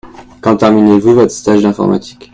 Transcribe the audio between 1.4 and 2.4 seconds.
d'informatique?